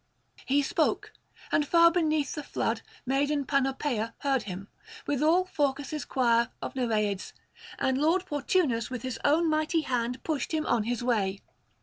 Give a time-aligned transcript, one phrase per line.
[0.47, 1.13] He spoke,
[1.51, 4.67] and far beneath the flood maiden Panopea heard him,
[5.05, 7.33] with all Phorcus' choir of Nereids,
[7.77, 11.41] and lord Portunus with his own mighty hand pushed him on his way.